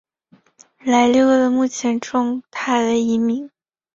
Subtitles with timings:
[0.79, 3.51] 莱利鳄的目前状态为疑名。